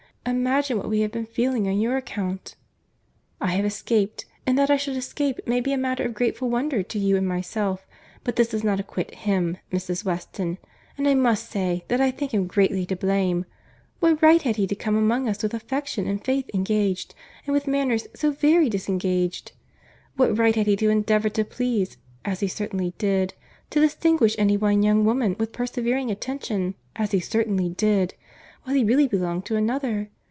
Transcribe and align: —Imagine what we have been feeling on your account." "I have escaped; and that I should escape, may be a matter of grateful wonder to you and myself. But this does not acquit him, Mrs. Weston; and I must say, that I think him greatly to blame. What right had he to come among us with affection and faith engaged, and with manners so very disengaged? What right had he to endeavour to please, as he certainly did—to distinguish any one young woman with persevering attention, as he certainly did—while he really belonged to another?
—Imagine 0.41 0.77
what 0.77 0.87
we 0.87 0.99
have 0.99 1.11
been 1.11 1.25
feeling 1.25 1.67
on 1.67 1.79
your 1.79 1.97
account." 1.97 2.55
"I 3.41 3.55
have 3.55 3.65
escaped; 3.65 4.25
and 4.45 4.55
that 4.55 4.69
I 4.69 4.77
should 4.77 4.95
escape, 4.95 5.39
may 5.47 5.59
be 5.59 5.73
a 5.73 5.79
matter 5.79 6.03
of 6.03 6.13
grateful 6.13 6.47
wonder 6.47 6.83
to 6.83 6.99
you 6.99 7.17
and 7.17 7.27
myself. 7.27 7.87
But 8.23 8.35
this 8.35 8.49
does 8.49 8.63
not 8.63 8.79
acquit 8.79 9.13
him, 9.15 9.57
Mrs. 9.73 10.05
Weston; 10.05 10.59
and 10.95 11.07
I 11.07 11.15
must 11.15 11.49
say, 11.49 11.85
that 11.87 11.99
I 11.99 12.11
think 12.11 12.35
him 12.35 12.45
greatly 12.45 12.85
to 12.85 12.95
blame. 12.95 13.45
What 13.99 14.21
right 14.21 14.39
had 14.43 14.57
he 14.57 14.67
to 14.67 14.75
come 14.75 14.95
among 14.95 15.27
us 15.27 15.41
with 15.41 15.55
affection 15.55 16.05
and 16.05 16.23
faith 16.23 16.47
engaged, 16.53 17.15
and 17.47 17.53
with 17.53 17.65
manners 17.65 18.05
so 18.13 18.29
very 18.31 18.69
disengaged? 18.69 19.53
What 20.17 20.37
right 20.37 20.55
had 20.55 20.67
he 20.67 20.75
to 20.77 20.91
endeavour 20.91 21.29
to 21.29 21.43
please, 21.43 21.97
as 22.23 22.41
he 22.41 22.47
certainly 22.47 22.93
did—to 22.99 23.79
distinguish 23.81 24.35
any 24.37 24.55
one 24.55 24.83
young 24.83 25.03
woman 25.03 25.35
with 25.39 25.51
persevering 25.51 26.11
attention, 26.11 26.75
as 26.95 27.09
he 27.09 27.19
certainly 27.19 27.69
did—while 27.69 28.75
he 28.75 28.83
really 28.85 29.07
belonged 29.07 29.43
to 29.43 29.55
another? 29.55 30.07